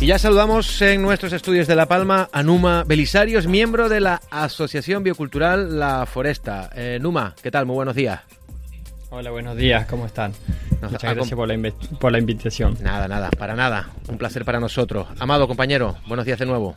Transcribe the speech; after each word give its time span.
Y 0.00 0.06
ya 0.06 0.18
saludamos 0.18 0.80
en 0.80 1.02
nuestros 1.02 1.32
estudios 1.32 1.66
de 1.66 1.74
La 1.74 1.86
Palma 1.86 2.28
a 2.30 2.44
Numa 2.44 2.84
Belisario, 2.84 3.40
es 3.40 3.48
miembro 3.48 3.88
de 3.88 3.98
la 3.98 4.20
Asociación 4.30 5.02
Biocultural 5.02 5.76
La 5.80 6.06
Foresta. 6.06 6.70
Eh, 6.76 6.98
Numa, 7.00 7.34
¿qué 7.42 7.50
tal? 7.50 7.66
Muy 7.66 7.74
buenos 7.74 7.96
días. 7.96 8.20
Hola, 9.10 9.32
buenos 9.32 9.56
días, 9.56 9.86
¿cómo 9.86 10.06
están? 10.06 10.32
Muchas 10.80 11.02
gracias 11.02 11.32
por 11.32 11.48
la, 11.48 11.72
por 11.98 12.12
la 12.12 12.18
invitación. 12.18 12.76
Nada, 12.80 13.08
nada, 13.08 13.30
para 13.30 13.56
nada. 13.56 13.90
Un 14.06 14.18
placer 14.18 14.44
para 14.44 14.60
nosotros. 14.60 15.08
Amado 15.18 15.48
compañero, 15.48 15.96
buenos 16.06 16.24
días 16.24 16.38
de 16.38 16.46
nuevo. 16.46 16.76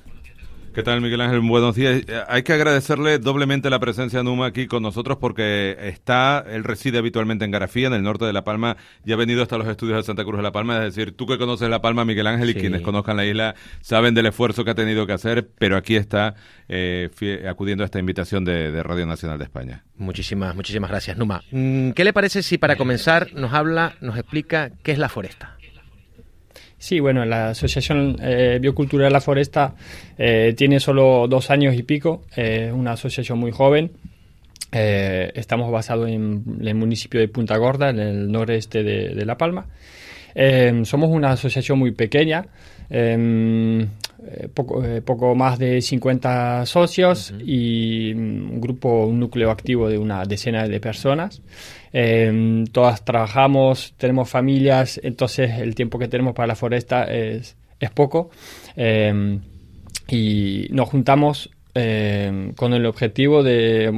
¿Qué 0.74 0.84
tal, 0.84 1.02
Miguel 1.02 1.20
Ángel? 1.20 1.42
Buenos 1.42 1.76
días. 1.76 2.02
Eh, 2.08 2.24
hay 2.30 2.44
que 2.44 2.54
agradecerle 2.54 3.20
doblemente 3.20 3.70
la 3.70 3.80
presencia 3.80 4.20
de 4.20 4.24
Numa 4.24 4.46
aquí 4.46 4.68
con 4.68 4.82
nosotros 4.82 5.18
porque 5.20 5.76
está, 5.82 6.46
él 6.50 6.64
reside 6.64 6.98
habitualmente 6.98 7.44
en 7.44 7.52
Garafía, 7.52 7.88
en 7.88 7.94
el 7.94 8.04
norte 8.04 8.24
de 8.24 8.32
La 8.32 8.46
Palma, 8.46 8.78
y 9.06 9.12
ha 9.12 9.18
venido 9.18 9.44
hasta 9.44 9.58
los 9.58 9.68
estudios 9.68 9.98
de 9.98 10.04
Santa 10.04 10.24
Cruz 10.24 10.38
de 10.38 10.44
La 10.44 10.54
Palma. 10.54 10.78
Es 10.78 10.96
decir, 10.96 11.12
tú 11.12 11.28
que 11.28 11.38
conoces 11.38 11.70
La 11.70 11.82
Palma, 11.82 12.06
Miguel 12.06 12.26
Ángel, 12.26 12.52
y 12.52 12.54
quienes 12.54 12.82
conozcan 12.84 13.18
la 13.18 13.26
isla 13.26 13.54
saben 13.82 14.14
del 14.14 14.28
esfuerzo 14.28 14.64
que 14.64 14.72
ha 14.72 14.76
tenido 14.76 15.06
que 15.06 15.12
hacer, 15.12 15.50
pero 15.60 15.76
aquí 15.76 15.98
está 15.98 16.36
eh, 16.70 17.10
acudiendo 17.50 17.84
a 17.84 17.86
esta 17.86 18.00
invitación 18.00 18.46
de, 18.46 18.82
Radio 18.82 19.06
Nacional 19.06 19.40
de 19.40 19.44
España. 19.44 19.84
Muchísimas, 19.98 20.56
muchísimas 20.56 20.90
gracias, 20.90 21.18
Numa. 21.18 21.42
Mm, 21.52 21.92
¿Qué 21.92 22.06
le 22.06 22.14
parece 22.14 22.44
si 22.44 22.58
para 22.58 22.78
comenzar 22.78 23.34
nos 23.34 23.52
habla, 23.52 23.96
nos 24.00 24.18
explica 24.18 24.72
qué 24.84 24.94
es 24.94 25.00
la 25.00 25.10
foresta? 25.10 25.58
Sí, 26.82 27.00
bueno, 27.00 27.24
la 27.26 27.50
Asociación 27.50 28.18
eh, 28.24 28.58
Biocultura 28.60 29.06
de 29.06 29.12
la 29.12 29.22
Foresta 29.22 29.76
eh, 30.18 30.56
tiene 30.58 30.80
solo 30.80 31.28
dos 31.28 31.52
años 31.52 31.76
y 31.76 31.84
pico, 31.84 32.24
es 32.36 32.74
una 32.74 32.94
asociación 32.94 33.38
muy 33.38 33.52
joven. 33.52 33.92
Eh, 34.72 35.32
estamos 35.36 35.72
basados 35.72 36.10
en, 36.10 36.44
el 36.60 36.74
municipio 36.74 37.20
de 37.20 37.28
Punta 37.28 37.56
Gorda, 37.58 37.92
en 37.92 38.00
el 38.00 38.32
noreste 38.32 38.82
de, 38.82 39.26
La 39.28 39.38
Palma. 39.38 39.68
somos 40.84 41.12
una 41.12 41.34
asociación 41.34 41.78
muy 41.78 41.92
pequeña, 41.92 42.48
poco, 44.54 44.84
poco, 45.06 45.36
más 45.36 45.58
de 45.58 45.82
50 45.82 46.66
socios 46.66 47.34
y 47.44 48.14
un 48.14 48.62
grupo, 48.62 49.06
un 49.06 49.20
núcleo 49.20 49.52
activo 49.52 49.90
de 49.90 49.98
una 49.98 50.26
decena 50.26 50.68
de 50.68 50.80
personas. 50.80 51.42
Em, 51.94 52.66
todas 52.66 53.04
trabajamos, 53.04 53.94
tenemos 53.98 54.30
familias, 54.30 55.00
entonces 55.04 55.60
el 55.60 55.76
tiempo 55.76 56.00
que 56.00 56.08
tenemos 56.08 56.34
para 56.34 56.48
la 56.48 56.56
foresta 56.56 57.04
es, 57.06 57.58
es 57.80 57.92
poco. 57.92 58.30
Em, 58.76 59.42
y 60.08 60.68
nos 60.72 60.90
juntamos 60.90 61.50
con 61.74 62.74
el 62.74 62.86
objetivo 62.86 63.44
de, 63.44 63.92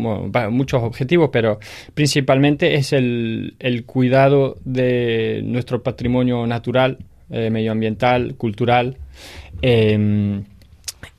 muchos 0.52 0.84
objetivos, 0.84 1.30
pero 1.34 1.60
principalmente 1.96 2.76
es 2.76 2.94
el, 2.94 3.56
el 3.60 3.86
cuidado 3.86 4.58
de 4.64 5.42
nuestro 5.44 5.82
patrimonio 5.82 6.46
natural, 6.46 7.00
eh, 7.30 7.50
medioambiental, 7.50 8.36
cultural, 8.36 8.98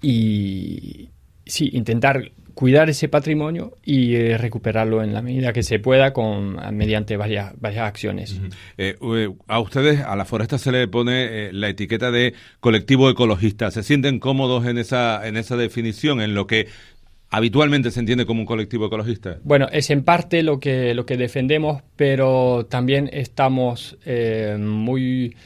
y 0.03 1.09
sí, 1.47 1.71
intentar 1.73 2.31
cuidar 2.55 2.89
ese 2.89 3.09
patrimonio 3.09 3.77
y 3.85 4.15
eh, 4.15 4.39
recuperarlo 4.39 5.03
en 5.03 5.13
la 5.13 5.23
medida 5.23 5.53
que 5.53 5.63
se 5.63 5.81
pueda 5.81 6.13
con 6.13 6.57
mediante 6.77 7.17
varias, 7.17 7.53
varias 7.61 7.87
acciones. 7.87 8.41
Eh, 8.79 8.97
a 9.49 9.61
ustedes, 9.61 10.01
a 10.01 10.17
la 10.17 10.25
foresta 10.25 10.57
se 10.57 10.73
le 10.73 10.89
pone 10.89 11.49
eh, 11.49 11.53
la 11.53 11.69
etiqueta 11.69 12.11
de 12.11 12.35
colectivo 12.61 13.11
ecologista. 13.11 13.71
¿Se 13.71 13.83
sienten 13.83 14.21
cómodos 14.21 14.67
en 14.67 14.79
esa, 14.79 15.27
en 15.27 15.37
esa 15.37 15.57
definición, 15.57 16.21
en 16.21 16.35
lo 16.35 16.47
que 16.47 16.69
habitualmente 17.31 17.91
se 17.91 18.01
entiende 18.01 18.25
como 18.25 18.41
un 18.41 18.47
colectivo 18.47 18.87
ecologista? 18.87 19.39
Bueno, 19.43 19.67
es 19.73 19.91
en 19.91 20.05
parte 20.05 20.43
lo 20.45 20.61
que, 20.61 20.95
lo 20.95 21.05
que 21.05 21.17
defendemos, 21.17 21.83
pero 21.97 22.67
también 22.67 23.11
estamos 23.13 23.99
muy 24.59 25.37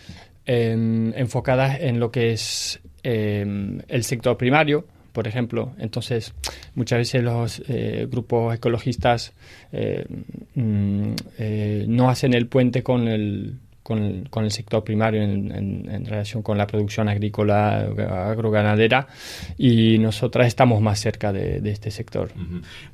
enfocadas 0.46 1.78
en 1.80 2.00
lo 2.00 2.10
que 2.10 2.32
es 2.32 2.80
el 3.02 4.04
sector 4.04 4.36
primario 4.36 4.84
por 5.18 5.26
ejemplo. 5.26 5.72
Entonces, 5.78 6.32
muchas 6.76 6.98
veces 7.00 7.24
los 7.24 7.60
eh, 7.66 8.06
grupos 8.08 8.54
ecologistas 8.54 9.32
eh, 9.72 10.06
mm, 10.54 11.12
eh, 11.38 11.86
no 11.88 12.08
hacen 12.08 12.34
el 12.34 12.46
puente 12.46 12.84
con 12.84 13.08
el, 13.08 13.56
con 13.82 14.44
el, 14.44 14.50
sector 14.52 14.84
primario 14.84 15.20
en, 15.20 16.06
relación 16.06 16.44
con 16.44 16.56
la 16.56 16.68
producción 16.68 17.08
agrícola, 17.08 17.88
agroganadera, 18.28 19.08
y 19.56 19.98
nosotras 19.98 20.46
estamos 20.46 20.80
más 20.80 21.00
cerca 21.00 21.32
de, 21.32 21.68
este 21.68 21.90
sector. 21.90 22.30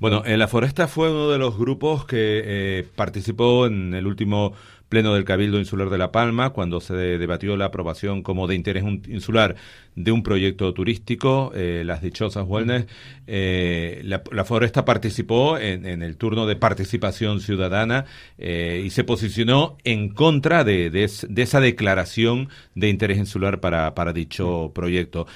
Bueno, 0.01 0.23
La 0.25 0.49
Foresta 0.49 0.89
fue 0.89 1.11
uno 1.11 1.29
de 1.29 1.37
los 1.37 1.59
grupos 1.59 2.07
que 2.07 2.87
participó 2.97 3.67
en 3.67 3.93
el 3.93 4.07
último 4.07 4.55
pleno 4.89 5.15
del 5.15 5.25
Cabildo 5.25 5.59
Insular 5.59 5.91
de 5.91 5.99
La 5.99 6.13
Palma, 6.13 6.51
cuando 6.51 6.81
se 6.81 6.95
debatió 6.95 7.57
la 7.57 7.67
aprobación 7.67 8.23
como 8.23 8.47
de 8.47 8.55
interés 8.55 8.85
insular 8.85 9.57
de 9.97 10.13
un 10.13 10.23
proyecto 10.23 10.73
turístico, 10.75 11.53
eh, 11.55 11.83
las 11.85 12.03
dichosas 12.03 12.45
wellness. 12.47 12.87
Eh, 13.27 14.03
la, 14.05 14.45
Foresta 14.45 14.85
participó 14.85 15.59
en, 15.59 16.03
el 16.03 16.17
turno 16.17 16.47
de 16.47 16.57
participación 16.57 17.41
ciudadana 17.41 18.05
eh, 18.37 18.83
y 18.85 18.91
se 18.91 19.05
posicionó 19.05 19.79
en 19.85 20.11
contra 20.11 20.65
de, 20.65 20.91
esa 21.05 21.61
declaración 21.61 22.49
de 22.75 22.89
interés 22.89 23.19
insular 23.19 23.61
para, 23.61 23.95
para 23.95 24.13
dicho 24.13 24.73
proyecto. 24.75 25.27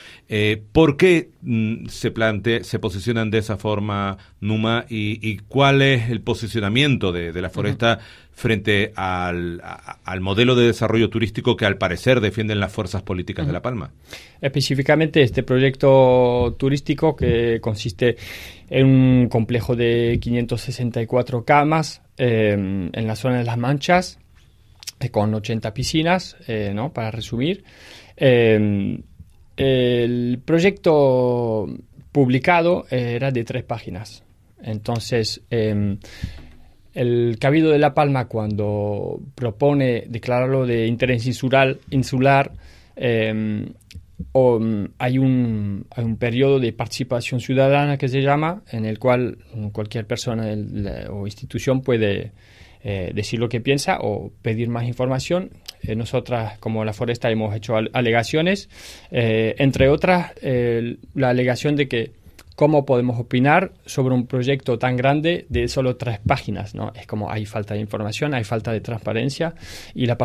¿Por 0.73 0.97
qué 0.97 1.31
mm, 1.43 1.87
se, 1.87 2.11
plante, 2.11 2.65
se 2.65 2.79
posicionan 2.79 3.31
de 3.31 3.39
esa 3.39 3.57
forma, 3.57 4.19
Numa, 4.41 4.85
y, 4.89 5.39
cuál 5.49 5.83
es 5.83 6.11
el 6.11 6.21
posicionamiento 6.21 7.13
de, 7.13 7.41
la 7.41 7.51
Foresta? 7.51 8.01
Frente 8.39 8.93
al, 8.95 9.61
al, 10.05 10.21
modelo 10.21 10.55
de 10.55 10.67
desarrollo 10.67 11.11
turístico 11.11 11.57
que 11.57 11.67
al 11.67 11.77
parecer 11.77 12.21
defienden 12.21 12.61
las 12.61 12.71
fuerzas 12.73 13.03
políticas 13.03 13.49
de 13.49 13.53
La 13.53 13.63
Palma. 13.63 13.91
Específicamente 14.41 15.23
este 15.23 15.43
proyecto 15.43 16.55
turístico 16.57 17.17
que 17.17 17.59
consiste 17.61 18.17
en 18.71 18.87
un 18.87 19.29
complejo 19.29 19.75
de 19.75 20.21
564 20.23 21.45
camas 21.45 22.01
em, 22.17 22.91
en 22.93 23.07
la 23.09 23.17
zona 23.17 23.39
de 23.39 23.45
Las 23.45 23.59
Manchas, 23.59 24.21
eh, 25.01 25.09
con 25.11 25.35
80 25.35 25.75
piscinas, 25.75 26.37
eh, 26.47 26.71
¿no? 26.73 26.93
para 26.93 27.11
resumir. 27.11 27.65
Em, 28.17 29.03
el 29.57 30.41
proyecto 30.45 31.67
publicado 32.13 32.87
era 32.89 33.33
de 33.33 33.43
tres 33.43 33.65
páginas. 33.65 34.23
Entonces, 34.63 35.43
em, 35.51 35.99
el 36.99 37.37
Cabildo 37.39 37.71
de 37.71 37.79
La 37.79 37.95
Palma, 37.95 38.27
cuando 38.27 39.21
propone 39.37 40.05
declararlo 40.09 40.67
de 40.67 40.89
interés 40.89 41.25
insular, 41.27 41.77
insular 41.91 42.51
em, 42.97 43.67
mm, 44.35 44.85
hay, 44.99 45.19
un, 45.19 45.87
hay 45.91 46.05
un 46.05 46.17
periodo 46.17 46.59
de 46.59 46.73
participación 46.73 47.41
ciudadana 47.41 47.99
que 47.99 48.09
se 48.09 48.21
llama, 48.21 48.63
en 48.73 48.85
el 48.85 48.99
cual 48.99 49.39
cualquier 49.71 50.07
persona 50.07 50.53
o 51.11 51.25
institución 51.25 51.83
puede 51.83 52.33
eh, 52.83 53.13
decir 53.15 53.39
lo 53.39 53.49
que 53.49 53.61
piensa 53.61 53.99
o 54.01 54.33
pedir 54.43 54.69
más 54.69 54.89
información. 54.89 55.51
Eh, 55.83 55.95
nosotras, 55.95 56.59
como 56.59 56.85
la 56.85 56.93
Foresta, 56.93 57.31
hemos 57.31 57.55
hecho 57.55 57.77
alegaciones, 57.93 58.69
eh, 59.13 59.55
entre 59.59 59.89
otras, 59.89 60.33
la 61.15 61.29
alegación 61.29 61.77
de 61.77 61.87
que 61.87 62.11
cómo 62.59 62.85
podemos 62.85 63.21
opinar 63.21 63.71
sobre 63.87 64.17
un 64.17 64.27
proyecto 64.27 64.81
tan 64.81 64.97
grande 64.97 65.47
de 65.49 65.69
solo 65.69 65.95
tres 65.95 66.19
páginas, 66.19 66.75
¿no? 66.75 66.93
Es 66.93 67.07
como 67.07 67.31
hay 67.31 67.47
falta 67.47 67.75
de 67.75 67.81
información, 67.81 68.35
hay 68.35 68.43
falta 68.43 68.73
de 68.73 68.81
transparencia 68.81 69.55
y 69.95 70.07
la, 70.07 70.19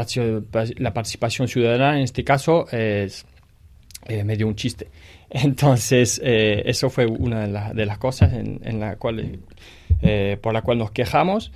la 0.77 0.94
participación 0.95 1.47
ciudadana 1.47 1.97
en 1.97 2.05
este 2.05 2.23
caso 2.23 2.66
es 2.71 3.27
eh, 4.07 4.23
medio 4.23 4.47
un 4.47 4.55
chiste. 4.55 4.88
Entonces, 5.29 6.19
eh, 6.23 6.63
eso 6.66 6.89
fue 6.89 7.05
una 7.05 7.71
de, 7.71 7.85
las 7.85 7.99
cosas 7.99 8.33
en, 8.33 8.79
la 8.79 8.95
cual, 8.95 9.38
eh, 10.01 10.39
por 10.41 10.53
la 10.53 10.63
cual 10.63 10.79
nos 10.79 10.89
quejamos. 10.89 11.51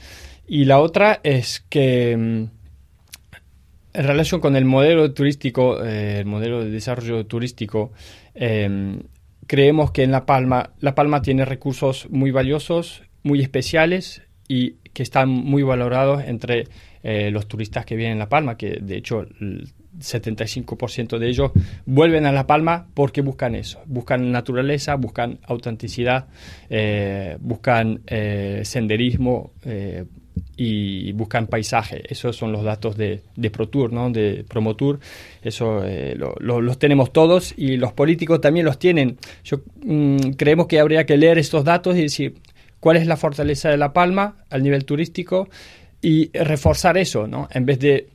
Y 0.47 0.65
la 0.65 0.77
otra 0.77 1.21
es 1.23 1.65
que 1.69 2.15
mm, 2.15 2.43
en 3.95 4.07
relación 4.07 4.41
con 4.41 4.55
el 4.55 4.65
modelo 4.65 5.11
turístico, 5.11 5.83
el 5.83 6.27
modelo 6.27 6.63
de 6.63 6.69
desarrollo 6.69 7.25
turístico, 7.25 7.93
creemos 9.47 9.91
que 9.91 10.03
en 10.03 10.11
La 10.11 10.25
Palma, 10.25 10.71
La 10.79 10.93
Palma 10.93 11.21
tiene 11.21 11.45
recursos 11.45 12.07
muy 12.11 12.31
valiosos, 12.31 13.03
muy 13.23 13.41
especiales 13.41 14.21
y 14.47 14.73
que 14.93 15.03
están 15.03 15.29
muy 15.29 15.63
valorados 15.63 16.23
entre 16.23 16.65
eh, 17.03 17.31
los 17.31 17.47
turistas 17.47 17.85
que 17.85 17.95
vienen 17.95 18.17
a 18.17 18.25
La 18.25 18.29
Palma, 18.29 18.57
que 18.57 18.79
de 18.81 18.97
hecho 18.97 19.21
el 19.21 19.69
75% 19.99 21.17
de 21.17 21.27
ellos 21.27 21.51
vuelven 21.85 22.25
a 22.25 22.31
La 22.31 22.45
Palma 22.45 22.87
porque 22.93 23.21
buscan 23.21 23.55
eso, 23.55 23.81
buscan 23.85 24.31
naturaleza, 24.31 24.95
buscan 24.95 25.39
autenticidad, 25.47 26.27
eh, 26.69 27.37
buscan 27.39 28.01
eh, 28.05 28.61
senderismo, 28.63 29.53
y 30.55 31.11
buscan 31.13 31.47
paisaje. 31.47 32.03
Esos 32.07 32.35
son 32.35 32.51
los 32.51 32.63
datos 32.63 32.97
de, 32.97 33.21
de 33.35 33.49
ProTour, 33.49 33.93
¿no? 33.93 34.09
de 34.09 34.45
Promotour. 34.47 34.99
Eso 35.41 35.83
eh, 35.85 36.17
los 36.39 36.79
tenemos 36.79 37.13
todos 37.13 37.53
y 37.57 37.77
los 37.77 37.93
políticos 37.93 38.41
también 38.41 38.65
los 38.65 38.79
tienen. 38.79 39.17
Yo 39.43 39.61
mm, 39.83 40.31
creemos 40.37 40.67
que 40.67 40.79
habría 40.79 41.05
que 41.05 41.17
leer 41.17 41.37
estos 41.37 41.63
datos 41.63 41.95
y 41.95 42.03
decir 42.03 42.35
cuál 42.79 42.97
es 42.97 43.07
la 43.07 43.17
fortaleza 43.17 43.69
de 43.69 43.77
La 43.77 43.93
Palma 43.93 44.35
al 44.49 44.63
nivel 44.63 44.85
turístico 44.85 45.49
y 46.01 46.29
reforzar 46.37 46.97
eso, 46.97 47.27
¿no? 47.27 47.47
En 47.51 47.65
vez 47.65 47.79
de 47.79 48.07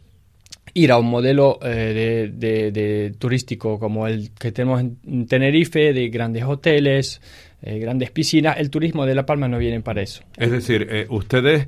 ir 0.74 0.92
a 0.92 0.98
un 0.98 1.06
modelo 1.06 1.58
eh, 1.62 2.30
de, 2.32 3.14
turístico 3.18 3.78
como 3.78 4.06
el 4.06 4.30
que 4.30 4.52
tenemos 4.52 4.80
en 4.80 5.26
Tenerife, 5.26 5.92
de 5.92 6.08
grandes 6.08 6.44
hoteles, 6.44 7.20
eh, 7.62 7.78
grandes 7.78 8.10
piscinas, 8.10 8.58
el 8.58 8.70
turismo 8.70 9.06
de 9.06 9.14
La 9.14 9.26
Palma 9.26 9.48
no 9.48 9.58
viene 9.58 9.80
para 9.80 10.02
eso. 10.02 10.22
Es 10.36 10.50
decir, 10.50 10.86
eh, 10.90 11.06
ustedes 11.08 11.66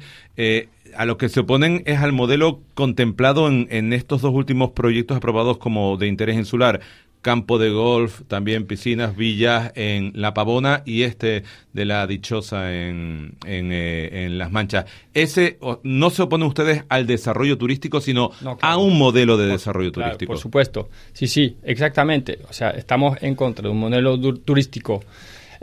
a 0.97 1.05
lo 1.07 1.19
que 1.19 1.29
se 1.29 1.41
oponen 1.41 1.83
es 1.87 1.99
al 1.99 2.13
modelo 2.13 2.61
contemplado 2.75 3.49
en, 3.49 3.67
en, 3.71 3.93
estos 3.93 4.23
dos 4.23 4.33
últimos 4.33 4.71
proyectos 4.71 5.17
aprobados 5.17 5.59
como 5.59 5.97
de 5.97 6.07
interés 6.07 6.37
insular, 6.37 6.81
campo 7.25 7.59
de 7.59 7.71
golf, 7.71 8.21
también 8.29 8.67
piscinas, 8.67 9.17
villas 9.17 9.73
en 9.75 10.13
La 10.15 10.35
Pavona 10.35 10.83
y 10.85 11.03
este 11.03 11.43
de 11.73 11.85
la 11.87 12.07
Dichosa 12.07 12.73
en, 12.73 13.37
en, 13.47 13.71
eh, 13.73 14.29
Las 14.31 14.53
Manchas. 14.53 14.85
Ese 15.15 15.59
no 15.83 16.11
se 16.11 16.23
oponen 16.23 16.47
ustedes 16.47 16.85
al 16.91 17.07
desarrollo 17.07 17.59
turístico, 17.59 18.01
sino 18.01 18.31
a 18.61 18.77
un 18.77 18.97
modelo 18.99 19.37
de 19.39 19.47
desarrollo 19.47 19.91
turístico. 19.91 20.33
Por 20.35 20.39
supuesto, 20.39 20.91
sí, 21.15 21.27
sí, 21.27 21.57
exactamente. 21.65 22.39
O 22.49 22.53
sea, 22.53 22.71
estamos 22.71 23.17
en 23.23 23.35
contra 23.35 23.65
de 23.65 23.71
un 23.71 23.81
modelo 23.81 24.21
turístico. 24.21 25.03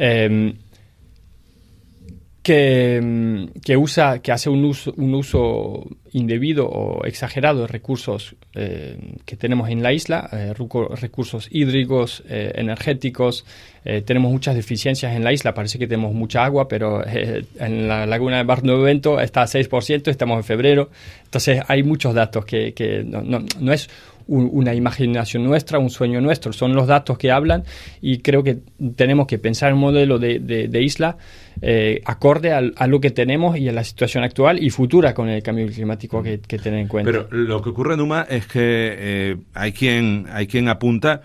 Eh, 0.03 0.56
que, 2.44 3.00
mm, 3.01 3.59
que, 3.63 3.77
usa, 3.77 4.19
que 4.19 4.31
hace 4.31 4.50
un 4.50 4.65
uso, 4.65 4.94
un 4.98 5.13
uso 5.13 5.88
indebido 6.12 6.68
o 6.68 7.06
exagerado 7.06 7.62
de 7.62 7.68
recursos 7.68 8.36
eh, 8.53 8.98
que 9.25 9.38
tenemos 9.38 9.69
en 9.69 9.83
la 9.83 9.94
isla, 9.94 10.27
eh, 10.31 10.53
recursos 11.00 11.48
hídricos, 11.51 12.24
eh, 12.27 12.51
energéticos. 12.56 13.45
tenemos 14.06 14.31
muchas 14.31 14.56
deficiencias 14.56 15.15
en 15.15 15.24
la 15.24 15.33
isla, 15.33 15.56
parece 15.56 15.80
que 15.80 15.88
tenemos 15.88 16.13
mucha 16.13 16.45
agua, 16.45 16.68
pero 16.68 17.03
en 17.07 17.88
la 17.88 18.06
laguna 18.06 18.38
de 18.38 18.44
Barnovento 18.44 19.19
está 19.19 19.42
a 19.42 19.48
6%, 19.48 20.07
estamos 20.07 20.38
en 20.38 20.44
febrero. 20.44 20.92
Entonces 21.24 21.63
hay 21.68 21.81
muchos 21.81 22.13
datos 22.13 22.45
que, 22.45 22.74
que 22.74 23.03
no, 23.03 23.24
no, 23.24 23.44
no 23.59 23.74
es 23.74 23.89
una 24.28 24.74
imaginación 24.74 25.44
nuestra, 25.44 25.80
un 25.80 25.90
sueño 25.90 26.22
nuestro, 26.22 26.54
son 26.54 26.74
los 26.74 26.88
datos 26.88 27.18
que 27.18 27.32
hablan 27.32 27.64
y 28.02 28.20
creo 28.20 28.44
que 28.44 28.60
tenemos 28.96 29.28
que 29.28 29.38
pensar 29.38 29.74
un 29.74 29.80
modelo 29.80 30.20
de, 30.20 30.40
de, 30.40 30.82
isla 30.82 31.18
eh, 31.62 32.02
acorde 32.06 32.52
a, 32.54 32.88
lo 32.88 33.00
que 33.00 33.12
tenemos 33.12 33.58
y 33.58 33.70
a 33.70 33.72
la 33.72 33.84
situación 33.84 34.24
actual 34.24 34.64
y 34.64 34.70
futura 34.70 35.14
con 35.14 35.30
el 35.30 35.44
cambio 35.44 35.68
climático 35.68 36.22
que, 36.24 36.40
que 36.40 36.58
tener 36.58 36.80
en 36.80 36.88
cuenta. 36.88 37.12
Pero 37.12 37.28
lo 37.32 37.62
que 37.62 37.70
ocurre, 37.70 37.98
Numa, 37.98 38.26
es 38.30 38.46
que 38.48 38.60
eh, 38.62 39.38
hay, 39.54 39.72
quien, 39.72 40.26
hay 40.32 40.48
quien 40.48 40.70
apunta 40.70 41.22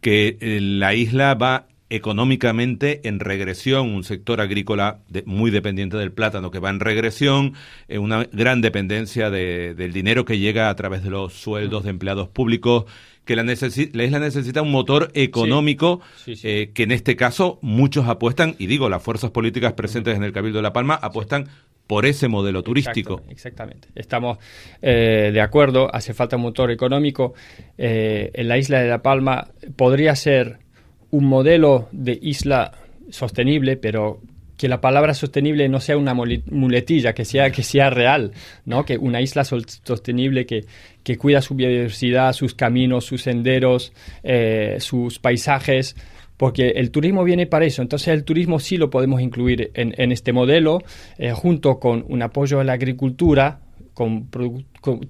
que 0.00 0.36
eh, 0.40 0.60
la 0.60 0.94
isla 0.94 1.34
va 1.34 1.66
económicamente 1.90 3.06
en 3.06 3.18
regresión, 3.18 3.92
un 3.92 4.04
sector 4.04 4.40
agrícola 4.40 5.00
muy 5.26 5.50
dependiente 5.50 5.96
del 5.96 6.12
plátano 6.12 6.52
que 6.52 6.60
va 6.60 6.70
en 6.70 6.80
regresión, 6.80 7.54
eh, 7.88 7.98
una 7.98 8.28
gran 8.32 8.60
dependencia 8.60 9.28
del 9.28 9.92
dinero 9.92 10.24
que 10.24 10.38
llega 10.38 10.70
a 10.70 10.76
través 10.76 11.02
de 11.02 11.10
los 11.10 11.34
sueldos 11.34 11.82
de 11.84 11.90
empleados 11.90 12.28
públicos, 12.28 12.84
que 13.24 13.36
la, 13.36 13.42
la 13.42 14.04
isla 14.04 14.18
necesita 14.18 14.62
un 14.62 14.70
motor 14.70 15.10
económico 15.14 16.00
eh, 16.26 16.70
que 16.72 16.84
en 16.84 16.92
este 16.92 17.16
caso 17.16 17.58
muchos 17.60 18.08
apuestan, 18.08 18.54
y 18.58 18.66
digo, 18.66 18.88
las 18.88 19.02
fuerzas 19.02 19.32
políticas 19.32 19.72
presentes 19.72 20.16
en 20.16 20.22
el 20.22 20.32
Cabildo 20.32 20.58
de 20.58 20.62
La 20.62 20.72
Palma 20.72 20.94
apuestan 20.94 21.48
por 21.88 22.06
ese 22.06 22.28
modelo 22.28 22.62
turístico. 22.62 23.20
exactamente. 23.28 23.88
Estamos 23.96 24.38
eh, 24.80 25.30
de 25.32 25.40
acuerdo, 25.40 25.92
hace 25.92 26.14
falta 26.14 26.36
un 26.36 26.42
motor 26.42 26.70
económico. 26.70 27.34
en 27.76 28.46
la 28.46 28.58
isla 28.58 28.78
de 28.78 28.88
La 28.88 29.02
Palma 29.02 29.48
podría 29.76 30.14
ser 30.14 30.69
un 31.10 31.24
modelo 31.26 31.88
de 31.92 32.18
isla 32.20 32.72
sostenible, 33.10 33.76
pero 33.76 34.20
que 34.60 34.68
la 34.68 34.82
palabra 34.82 35.14
sostenible 35.14 35.70
no 35.70 35.80
sea 35.80 35.96
una 35.96 36.12
muletilla, 36.12 37.14
que 37.14 37.24
sea, 37.24 37.50
que 37.50 37.62
sea 37.62 37.88
real, 37.88 38.32
¿no? 38.66 38.84
Que 38.84 38.98
una 38.98 39.22
isla 39.22 39.42
sostenible 39.42 40.44
que, 40.44 40.66
que 41.02 41.16
cuida 41.16 41.40
su 41.40 41.54
biodiversidad, 41.54 42.34
sus 42.34 42.54
caminos, 42.54 43.06
sus 43.06 43.22
senderos, 43.22 43.94
eh, 44.22 44.76
sus 44.78 45.18
paisajes, 45.18 45.96
porque 46.36 46.72
el 46.76 46.90
turismo 46.90 47.24
viene 47.24 47.46
para 47.46 47.64
eso. 47.64 47.80
Entonces 47.80 48.08
el 48.08 48.24
turismo 48.24 48.58
sí 48.58 48.76
lo 48.76 48.90
podemos 48.90 49.22
incluir 49.22 49.70
en, 49.72 50.12
este 50.12 50.34
modelo, 50.34 50.82
eh, 51.16 51.32
junto 51.32 51.78
con 51.78 52.04
un 52.06 52.20
apoyo 52.20 52.60
a 52.60 52.64
la 52.64 52.74
agricultura, 52.74 53.60
con, 54.00 54.30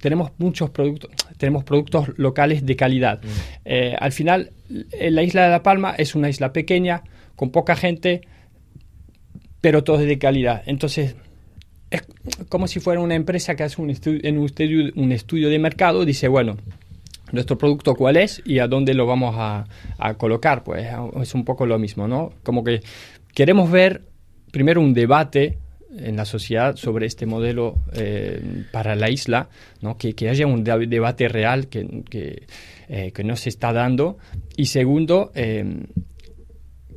tenemos 0.00 0.32
muchos 0.38 0.70
productos, 0.70 1.10
tenemos 1.36 1.62
productos 1.62 2.08
locales 2.16 2.66
de 2.66 2.74
calidad. 2.74 3.22
Mm. 3.22 3.26
Eh, 3.64 3.96
al 3.98 4.10
final, 4.10 4.50
la 4.68 5.22
isla 5.22 5.44
de 5.44 5.50
La 5.50 5.62
Palma 5.62 5.94
es 5.96 6.16
una 6.16 6.28
isla 6.28 6.52
pequeña, 6.52 7.04
con 7.36 7.50
poca 7.50 7.76
gente, 7.76 8.22
pero 9.60 9.84
todo 9.84 10.00
es 10.00 10.06
de 10.06 10.18
calidad. 10.18 10.62
Entonces, 10.66 11.14
es 11.90 12.02
como 12.48 12.66
si 12.66 12.80
fuera 12.80 13.00
una 13.00 13.14
empresa 13.14 13.54
que 13.54 13.62
hace 13.62 13.80
un 13.80 13.90
estudio, 13.90 14.20
en 14.24 14.38
un 14.38 14.46
estudio, 14.46 14.92
un 14.96 15.12
estudio 15.12 15.48
de 15.48 15.58
mercado, 15.60 16.04
dice, 16.04 16.26
bueno, 16.26 16.56
nuestro 17.30 17.56
producto 17.56 17.94
cuál 17.94 18.16
es 18.16 18.42
y 18.44 18.58
a 18.58 18.66
dónde 18.66 18.94
lo 18.94 19.06
vamos 19.06 19.36
a, 19.38 19.66
a, 19.98 20.14
colocar. 20.14 20.64
Pues 20.64 20.88
es 21.22 21.34
un 21.34 21.44
poco 21.44 21.64
lo 21.64 21.78
mismo, 21.78 22.08
¿no? 22.08 22.32
Como 22.42 22.64
que 22.64 22.80
queremos 23.34 23.70
ver 23.70 24.02
primero 24.50 24.80
un 24.80 24.94
debate 24.94 25.58
en 25.98 26.16
la 26.16 26.24
sociedad 26.24 26.76
sobre 26.76 27.06
este 27.06 27.26
modelo 27.26 27.78
eh, 27.92 28.64
para 28.72 28.94
la 28.94 29.10
isla, 29.10 29.48
¿no? 29.80 29.96
que, 29.96 30.14
haya 30.28 30.46
un 30.46 30.62
debate 30.64 31.28
real 31.28 31.68
que, 31.68 32.02
que, 32.08 32.46
eh, 32.88 33.12
que, 33.12 33.24
no 33.24 33.36
se 33.36 33.48
está 33.48 33.72
dando. 33.72 34.18
Y 34.56 34.66
segundo, 34.66 35.32
eh, 35.34 35.86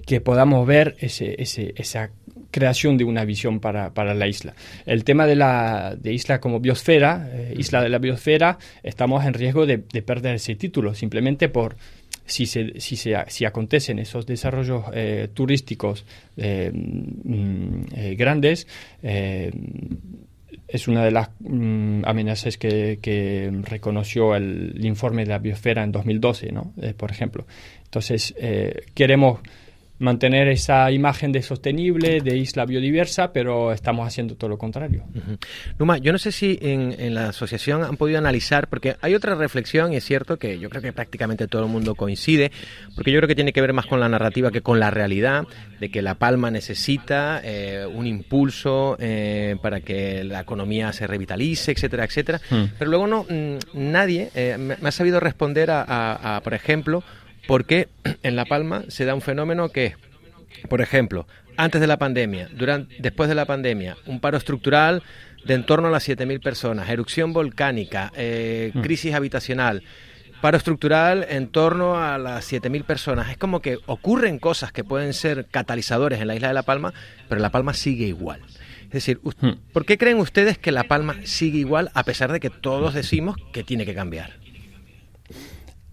que 0.06 0.22
podamos 0.22 0.68
ver 0.68 0.96
ese, 1.00 1.42
ese, 1.42 1.74
esa 1.78 2.12
creación 2.52 2.98
de 2.98 3.04
una 3.04 3.26
visión 3.26 3.60
para, 3.60 3.94
para, 3.94 4.14
la 4.14 4.28
isla. 4.28 4.54
El 4.86 5.04
tema 5.04 5.26
de 5.26 5.36
la 5.36 5.96
de 5.98 6.14
isla 6.14 6.40
como 6.40 6.60
biosfera, 6.60 7.32
isla 7.58 7.82
de 7.82 7.90
la 7.90 7.98
biosfera, 7.98 8.60
estamos 8.84 9.26
en 9.26 9.34
riesgo 9.34 9.66
de, 9.66 9.78
de 9.78 10.02
perder 10.04 10.36
ese 10.36 10.56
título, 10.56 10.94
simplemente 10.94 11.50
por 11.50 11.78
si, 12.26 12.46
se, 12.46 12.80
si, 12.80 12.96
se, 12.96 13.16
si 13.28 13.46
acontecen 13.46 14.00
esos 14.00 14.26
desarrollos 14.26 14.86
eh, 14.94 15.30
turísticos 15.34 16.06
eh, 16.38 16.72
mm, 16.74 17.84
eh, 17.96 18.16
grandes, 18.16 18.68
es 19.02 20.88
una 20.88 21.04
de 21.04 21.12
las 21.12 21.30
mm, 21.40 22.04
amenazas 22.06 22.58
que, 22.58 23.00
que, 23.02 23.52
reconoció 23.64 24.36
el, 24.36 24.84
informe 24.84 25.24
de 25.24 25.30
la 25.30 25.40
biosfera 25.40 25.84
en 25.84 25.92
2012, 25.92 26.52
¿no? 26.52 26.74
por 26.98 27.12
ejemplo. 27.12 27.46
Entonces, 27.84 28.34
queremos 28.94 29.40
mantener 30.04 30.50
esa 30.50 30.92
imagen 30.92 31.32
de 31.32 31.42
sostenible, 31.42 32.22
de 32.22 32.38
isla 32.38 32.66
biodiversa, 32.66 33.32
pero 33.32 33.72
estamos 33.72 34.06
haciendo 34.06 34.36
todo 34.36 34.50
lo 34.50 34.58
contrario. 34.58 35.06
Numa, 35.80 35.98
yo 35.98 36.12
no 36.12 36.18
sé 36.18 36.32
si 36.32 36.60
en, 36.62 37.14
la 37.16 37.30
asociación 37.30 37.84
han 37.84 37.98
podido 37.98 38.20
analizar, 38.20 38.68
porque 38.68 38.98
hay 39.02 39.16
otra 39.16 39.36
reflexión, 39.36 39.94
y 39.94 39.96
es 39.96 40.04
cierto 40.04 40.38
que 40.38 40.60
yo 40.60 40.70
creo 40.70 40.82
que 40.82 40.94
prácticamente 40.94 41.48
todo 41.48 41.64
el 41.64 41.70
mundo 41.70 41.96
coincide, 41.96 42.52
porque 42.96 43.12
yo 43.12 43.20
creo 43.20 43.28
que 43.28 43.36
tiene 43.36 43.54
que 43.54 43.62
ver 43.62 43.74
más 43.74 43.86
con 43.86 44.00
la 44.00 44.10
narrativa 44.10 44.52
que 44.52 44.62
con 44.62 44.80
la 44.80 44.92
realidad, 44.92 45.46
de 45.80 45.90
que 45.90 46.02
La 46.02 46.16
Palma 46.16 46.52
necesita 46.52 47.42
eh, 47.44 47.86
un 47.86 48.06
impulso 48.06 48.98
eh, 49.00 49.56
para 49.62 49.82
que 49.82 50.24
la 50.24 50.42
economía 50.42 50.92
se 50.94 51.08
revitalice, 51.08 51.72
etcétera, 51.72 52.04
etcétera. 52.04 52.42
Hmm. 52.50 52.66
Pero 52.78 52.92
luego 52.92 53.08
no 53.08 53.26
mm, 53.30 53.58
nadie 53.74 54.30
eh, 54.36 54.58
me, 54.58 54.76
ha 54.88 54.92
sabido 54.92 55.20
responder 55.20 55.72
a, 55.72 56.36
a 56.36 56.42
por 56.42 56.54
ejemplo, 56.54 57.04
porque 57.48 57.90
en 58.24 58.36
La 58.36 58.46
Palma 58.46 58.84
se 58.88 59.06
da 59.06 59.16
un 59.16 59.22
fenómeno 59.22 59.70
que, 59.70 59.96
por 60.70 60.82
ejemplo, 60.82 61.28
antes 61.58 61.82
de 61.82 61.88
la 61.88 61.98
pandemia, 61.98 62.50
durante, 62.52 62.96
después 63.00 63.30
de 63.30 63.36
la 63.36 63.46
pandemia, 63.46 63.98
un 64.06 64.20
paro 64.20 64.38
estructural 64.38 65.04
de 65.46 65.54
en 65.56 65.66
torno 65.66 65.90
a 65.90 65.92
las 65.92 66.08
7.000 66.08 66.42
personas, 66.42 66.90
erupción 66.90 67.34
volcánica, 67.34 68.12
eh, 68.16 68.72
mm. 68.74 68.82
crisis 68.82 69.14
habitacional, 69.14 69.84
paro 70.42 70.58
estructural 70.58 71.26
en 71.30 71.48
torno 71.50 72.02
a 72.02 72.18
las 72.18 72.52
7.000 72.52 72.84
personas. 72.86 73.30
Es 73.30 73.38
como 73.38 73.62
que 73.62 73.78
ocurren 73.86 74.40
cosas 74.40 74.72
que 74.72 74.84
pueden 74.84 75.14
ser 75.14 75.48
catalizadores 75.48 76.22
en 76.22 76.28
la 76.28 76.36
isla 76.36 76.48
de 76.48 76.54
La 76.54 76.64
Palma, 76.64 76.94
pero 77.30 77.42
La 77.42 77.52
Palma 77.52 77.74
sigue 77.74 78.06
igual. 78.06 78.42
Es 78.84 78.92
decir, 78.92 79.20
mm. 79.24 79.72
¿por 79.74 79.86
qué 79.86 79.98
creen 79.98 80.18
ustedes 80.18 80.58
que 80.58 80.72
La 80.72 80.84
Palma 80.86 81.18
sigue 81.24 81.60
igual 81.60 81.92
a 81.94 82.04
pesar 82.04 82.32
de 82.32 82.40
que 82.40 82.50
todos 82.50 82.94
decimos 82.94 83.36
que 83.52 83.64
tiene 83.64 83.86
que 83.86 83.94
cambiar? 83.94 84.40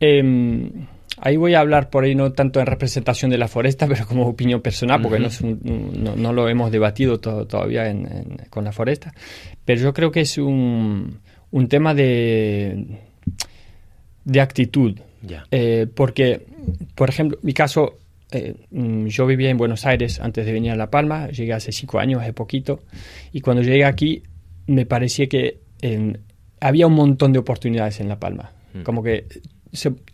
Eh 0.00 0.87
Ahí 1.22 1.36
voy 1.36 1.54
a 1.54 1.60
hablar 1.60 1.90
por 1.90 2.04
ahí 2.04 2.14
no 2.14 2.32
tanto 2.32 2.60
en 2.60 2.66
representación 2.66 3.30
de 3.30 3.38
la 3.38 3.48
foresta, 3.48 3.86
pero 3.88 4.06
como 4.06 4.26
opinión 4.26 4.60
personal, 4.60 5.02
porque 5.02 5.18
no, 5.18 6.16
no, 6.16 6.32
lo 6.32 6.48
hemos 6.48 6.70
debatido 6.70 7.20
todavía 7.20 7.94
con 8.48 8.64
la 8.64 8.72
foresta. 8.72 9.12
Pero 9.64 9.80
yo 9.80 9.92
creo 9.92 10.10
que 10.10 10.20
es 10.20 10.38
un, 10.38 11.20
un 11.50 11.68
tema 11.68 11.94
de, 11.94 12.98
de 14.24 14.40
actitud. 14.40 14.98
Eh, 15.50 15.86
porque, 15.94 16.46
por 16.94 17.10
ejemplo, 17.10 17.38
mi 17.42 17.52
caso, 17.52 17.98
eh, 18.32 18.54
mm, 18.70 19.06
yo 19.06 19.26
vivía 19.26 19.50
en 19.50 19.58
Buenos 19.58 19.84
Aires 19.84 20.18
antes 20.20 20.46
de 20.46 20.52
venir 20.52 20.72
a 20.72 20.76
La 20.76 20.90
Palma, 20.90 21.28
llegué 21.28 21.52
hace 21.52 21.72
cinco 21.72 21.98
años, 21.98 22.22
hace 22.22 22.32
poquito, 22.32 22.80
y 23.32 23.40
cuando 23.40 23.62
llegué 23.62 23.84
aquí 23.84 24.22
me 24.66 24.86
parecía 24.86 25.28
que 25.28 25.58
había 26.60 26.86
un 26.86 26.94
montón 26.94 27.32
de 27.32 27.38
oportunidades 27.38 28.00
en 28.00 28.08
La 28.08 28.18
Palma. 28.18 28.52
Mm. 28.72 28.82
Como 28.82 29.02
que 29.02 29.26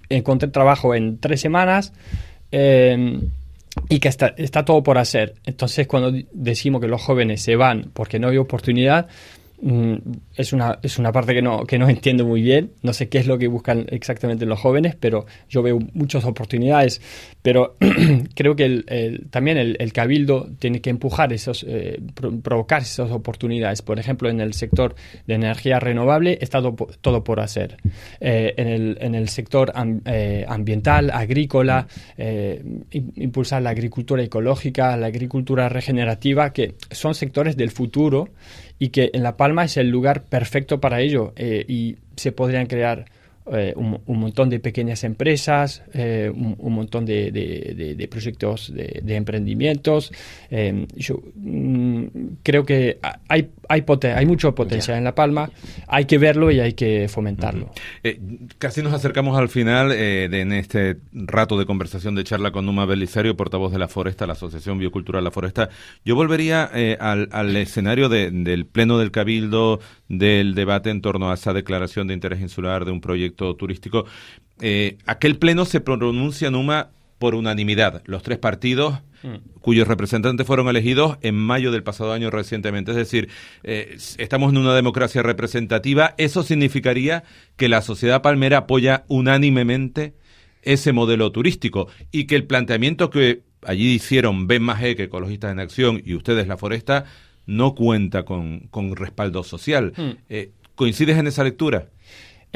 encontré 0.09 0.49
trabajo 0.49 0.95
en 0.95 1.19
tres 1.19 1.41
semanas 1.41 1.93
em, 2.51 3.21
y 3.89 3.99
que 3.99 4.09
está, 4.09 4.65
todo 4.65 4.83
por 4.83 4.99
hacer. 4.99 5.35
Entonces, 5.45 5.87
cuando 5.87 6.13
decimos 6.33 6.81
que 6.81 6.89
los 6.89 7.03
jóvenes 7.03 7.43
se 7.43 7.57
van 7.57 7.91
porque 7.93 8.19
no 8.19 8.29
hay 8.29 8.39
oportunidad, 8.39 9.09
es 9.59 10.53
una, 10.53 10.79
es 10.83 10.99
una 10.99 11.13
parte 11.13 11.33
que 11.33 11.43
no, 11.43 11.65
que 11.65 11.79
no 11.79 11.89
entiendo 11.97 12.25
muy 12.25 12.43
bien. 12.43 12.73
No 12.83 12.93
sé 12.93 13.09
qué 13.09 13.19
es 13.19 13.27
lo 13.27 13.39
que 13.39 13.49
buscan 13.49 13.87
exactamente 13.89 14.47
los 14.47 14.59
jóvenes, 14.59 14.97
pero 14.99 15.27
yo 15.49 15.63
veo 15.63 15.79
muchas 15.95 16.25
oportunidades. 16.25 17.01
Pero 17.43 17.77
creo 18.35 18.57
que 18.57 18.65
el, 18.65 19.27
también 19.31 19.57
el, 19.57 19.93
cabildo 19.93 20.49
tiene 20.59 20.81
que 20.81 20.91
empujar 20.91 21.33
esos, 21.33 21.65
eh, 21.67 21.99
provocar 22.43 22.83
esas 22.83 23.11
oportunidades. 23.11 23.83
Por 23.83 23.99
ejemplo, 23.99 24.29
en 24.29 24.41
el 24.41 24.53
sector 24.53 24.95
de 25.27 25.35
energía 25.35 25.81
renovable 25.81 26.39
está 26.41 26.61
todo, 26.61 27.25
por 27.25 27.41
hacer. 27.41 27.77
Eh, 28.21 28.55
en, 28.57 28.69
el, 28.69 28.99
en 29.01 29.15
el 29.15 29.29
sector 29.29 29.73
eh, 30.05 30.45
ambiental, 30.47 31.11
agrícola, 31.11 31.87
impulsar 32.91 33.63
la 33.63 33.71
agricultura 33.71 34.23
ecológica, 34.23 34.97
la 34.97 35.07
agricultura 35.07 35.69
regenerativa, 35.69 36.53
que 36.53 36.75
son 36.91 37.15
sectores 37.15 37.57
del 37.57 37.71
futuro 37.71 38.29
y 38.79 38.89
que 38.89 39.11
en 39.13 39.23
La 39.23 39.37
Palma 39.37 39.65
es 39.65 39.77
el 39.77 39.89
lugar 39.89 40.25
perfecto 40.25 40.81
para 40.81 41.01
ello 41.01 41.33
eh, 41.37 41.65
y 41.69 41.97
se 42.17 42.33
podrían 42.33 42.67
crear 42.67 43.07
eh, 43.53 43.73
un, 43.77 44.19
montón 44.19 44.51
de 44.51 44.59
pequeñas 44.59 45.05
empresas, 45.05 45.85
eh, 45.95 46.33
un, 46.35 46.73
montón 46.75 47.07
de, 47.07 48.09
proyectos 48.11 48.73
de, 48.75 49.15
emprendimientos. 49.15 50.13
yo 50.97 51.23
mm, 51.37 52.05
creo 52.43 52.65
que 52.65 52.99
hay, 53.29 53.51
hay, 53.69 53.85
hay 54.17 54.27
mucho 54.27 54.53
potencial 54.53 54.99
en 54.99 55.05
La 55.05 55.15
Palma, 55.15 55.51
hay 55.87 56.07
que 56.07 56.19
verlo 56.19 56.51
y 56.51 56.59
hay 56.59 56.73
que 56.73 57.07
fomentarlo. 57.09 57.71
casi 58.59 58.83
nos 58.83 58.93
acercamos 58.93 59.39
al 59.39 59.49
final 59.49 59.91
de, 59.91 60.25
en 60.25 60.53
este 60.53 60.97
rato 61.13 61.57
de 61.57 61.67
conversación 61.67 62.17
de 62.17 62.25
charla 62.25 62.51
con 62.51 62.67
Numa 62.67 62.85
Belisario, 62.85 63.37
portavoz 63.37 63.71
de 63.71 63.79
la 63.79 63.87
Foresta, 63.87 64.27
la 64.27 64.33
Asociación 64.33 64.79
Biocultural 64.79 65.23
La 65.23 65.31
Foresta. 65.31 65.69
Yo 66.05 66.17
volvería 66.17 66.65
al, 66.99 67.29
al, 67.31 67.57
escenario 67.57 68.09
del 68.09 68.67
Pleno 68.67 68.99
del 68.99 69.13
Cabildo, 69.13 69.79
del 70.09 70.57
debate 70.57 70.91
en 70.91 71.01
torno 71.01 71.31
a 71.31 71.35
esa 71.35 71.53
declaración 71.53 72.09
de 72.09 72.15
interés 72.15 72.41
insular 72.41 72.85
de 72.85 72.91
un 72.91 73.01
proyecto 73.01 73.36
turístico. 73.37 74.07
Eh, 74.61 74.99
aquel 75.07 75.39
pleno 75.39 75.65
se 75.65 75.81
pronuncia, 75.81 76.51
Numa, 76.51 76.91
por 77.19 77.35
unanimidad. 77.35 78.03
Los 78.07 78.23
tres 78.23 78.39
partidos 78.39 79.01
mm. 79.23 79.61
cuyos 79.61 79.89
representantes 79.89 80.47
fueron 80.47 80.69
elegidos 80.69 81.19
en 81.23 81.35
mayo 81.35 81.73
del 81.73 81.83
pasado 81.83 82.13
año 82.13 82.31
recientemente. 82.31 82.91
Es 82.91 82.97
decir, 82.97 83.29
eh, 83.63 83.97
estamos 84.19 84.53
en 84.53 84.59
una 84.59 84.75
democracia 84.75 85.23
representativa. 85.23 86.15
Eso 86.19 86.43
significaría 86.43 87.25
que 87.57 87.69
la 87.69 87.83
sociedad 87.83 88.23
palmera 88.23 88.59
apoya 88.59 89.05
unánimemente 89.09 90.15
ese 90.63 90.93
modelo 90.93 91.31
turístico 91.33 91.89
y 92.11 92.25
que 92.25 92.37
el 92.37 92.45
planteamiento 92.45 93.09
que 93.09 93.43
allí 93.63 93.95
hicieron 93.95 94.47
Ben 94.47 94.63
Majé, 94.63 94.97
que 94.97 95.05
Ecologistas 95.05 95.53
en 95.53 95.61
Acción, 95.61 96.03
y 96.05 96.15
ustedes, 96.15 96.47
La 96.49 96.57
Foresta, 96.57 97.05
no 97.47 97.75
cuenta 97.75 98.25
con, 98.25 98.69
respaldo 98.97 99.43
social. 99.45 99.93
Mm. 99.97 100.11
Eh, 100.29 100.51
¿Coincides 100.75 101.17
en 101.17 101.27
esa 101.27 101.45
lectura? 101.45 101.89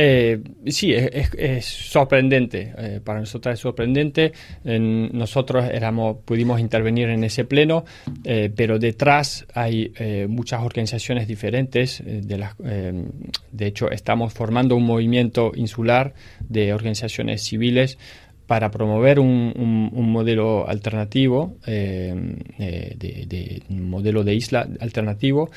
Eh, 0.02 0.40
sí, 0.68 0.94
es, 0.94 1.66
sorprendente. 1.66 2.72
Eh, 2.78 3.00
para 3.04 3.20
nosotros 3.20 3.52
es 3.52 3.60
sorprendente. 3.60 4.32
nosotros 4.64 5.66
éramos, 5.70 6.16
pudimos 6.24 6.58
intervenir 6.58 7.10
en 7.10 7.22
ese 7.22 7.44
pleno, 7.44 7.84
eh, 8.24 8.50
pero 8.54 8.78
detrás 8.78 9.46
hay 9.52 9.92
muchas 10.26 10.62
organizaciones 10.62 11.28
diferentes. 11.28 12.02
de, 12.02 12.38
las, 12.38 12.56
de 12.56 13.66
hecho, 13.66 13.90
estamos 13.90 14.32
formando 14.32 14.74
un 14.74 14.84
movimiento 14.84 15.52
insular 15.54 16.14
de 16.48 16.72
organizaciones 16.72 17.42
civiles 17.42 17.98
para 18.46 18.70
promover 18.70 19.20
un, 19.20 19.90
modelo 19.92 20.66
alternativo, 20.66 21.58
de, 21.66 23.62
un 23.68 23.90
modelo 23.90 24.24
de 24.24 24.34
isla 24.34 24.66
alternativo 24.80 25.50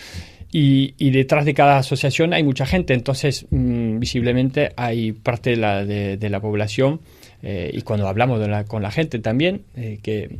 y, 0.55 1.09
detrás 1.09 1.45
de 1.45 1.55
cada 1.55 1.79
asociación 1.79 2.31
hay 2.31 2.43
mucha 2.43 2.67
gente, 2.67 2.93
entonces 2.93 3.47
mm, 3.49 3.97
visiblemente 3.97 4.71
hay 4.77 5.11
parte 5.11 5.51
de 5.51 5.57
la, 5.57 5.83
de, 5.83 6.29
la 6.29 6.39
población 6.39 7.01
eh, 7.41 7.71
y 7.73 7.81
cuando 7.81 8.07
hablamos 8.07 8.39
con 8.67 8.83
la 8.83 8.91
gente 8.91 9.17
también, 9.17 9.63
eh, 9.75 9.97
que 10.03 10.37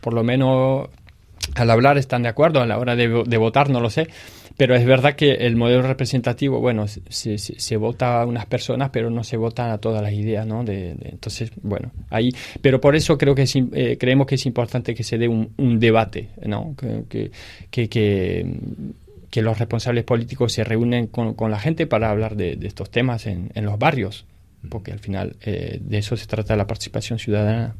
por 0.00 0.14
lo 0.14 0.22
menos 0.22 0.88
al 1.56 1.70
hablar 1.70 1.98
están 1.98 2.22
de 2.22 2.28
acuerdo, 2.28 2.60
a 2.60 2.66
la 2.66 2.78
hora 2.78 2.94
de, 2.94 3.08
votar 3.38 3.70
no 3.70 3.80
lo 3.80 3.90
sé, 3.90 4.06
pero 4.56 4.76
es 4.76 4.84
verdad 4.84 5.16
que 5.16 5.32
el 5.32 5.56
modelo 5.56 5.82
representativo, 5.82 6.60
bueno, 6.60 6.86
se, 6.86 7.38
se, 7.38 7.76
vota 7.76 8.22
a 8.22 8.26
unas 8.26 8.46
personas, 8.46 8.90
pero 8.90 9.10
no 9.10 9.24
se 9.24 9.36
votan 9.36 9.70
a 9.70 9.78
todas 9.78 10.00
las 10.00 10.12
ideas, 10.12 10.46
¿no? 10.46 10.62
De, 10.62 10.90
entonces, 10.90 11.50
bueno, 11.62 11.90
ahí, 12.10 12.30
pero 12.62 12.80
por 12.80 12.94
eso 12.94 13.18
creo 13.18 13.34
que 13.34 13.46
eh, 13.72 13.96
creemos 13.98 14.28
que 14.28 14.36
es 14.36 14.46
importante 14.46 14.94
que 14.94 15.02
se 15.02 15.18
dé 15.18 15.26
un, 15.26 15.80
debate, 15.80 16.28
¿no? 16.44 16.74
que 16.76 17.30
que 17.70 18.46
los 19.36 19.58
responsables 19.58 20.04
políticos 20.04 20.52
se 20.52 20.64
reúnen 20.64 21.06
con, 21.06 21.34
con 21.34 21.50
la 21.50 21.58
gente 21.58 21.86
para 21.86 22.10
hablar 22.10 22.36
de, 22.36 22.58
estos 22.62 22.90
temas 22.90 23.26
en, 23.26 23.50
en, 23.54 23.64
los 23.64 23.78
barrios, 23.78 24.26
porque 24.68 24.92
al 24.92 24.98
final 24.98 25.36
eh, 25.42 25.78
de 25.80 25.98
eso 25.98 26.16
se 26.16 26.26
trata 26.26 26.56
la 26.56 26.66
participación 26.66 27.18
ciudadana. 27.18 27.76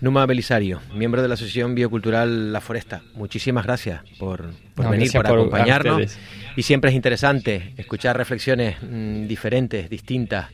Numa 0.00 0.24
Belisario, 0.26 0.80
miembro 0.94 1.22
de 1.22 1.28
la 1.28 1.34
Asociación 1.34 1.74
Biocultural 1.74 2.52
La 2.52 2.60
Foresta, 2.60 3.02
muchísimas 3.14 3.64
gracias 3.64 4.02
por, 4.18 4.50
por 4.74 4.90
venir, 4.90 5.12
por, 5.12 5.26
acompañarnos. 5.26 6.16
Y 6.56 6.62
siempre 6.62 6.90
es 6.90 6.96
interesante 6.96 7.74
escuchar 7.76 8.16
reflexiones 8.16 8.76
mm, 8.82 9.26
diferentes, 9.26 9.90
distintas, 9.90 10.48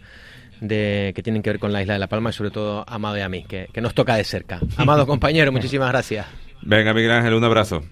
de, 0.60 1.12
que 1.14 1.22
tienen 1.22 1.42
que 1.42 1.50
ver 1.50 1.58
con 1.58 1.72
la 1.72 1.80
isla 1.80 1.94
de 1.94 2.00
La 2.00 2.08
Palma 2.08 2.30
y 2.30 2.32
sobre 2.32 2.50
todo 2.50 2.84
Amado 2.86 3.18
y 3.18 3.20
a 3.20 3.28
mí, 3.28 3.44
que, 3.44 3.68
que 3.72 3.80
nos 3.80 3.94
toca 3.94 4.16
de 4.16 4.24
cerca. 4.24 4.60
Amado 4.76 5.06
compañero, 5.08 5.52
muchísimas 5.52 5.88
gracias. 5.90 6.26
Venga, 6.62 6.92
Miguel 6.94 7.10
Ángel, 7.12 7.34
un 7.34 7.44
abrazo. 7.44 7.80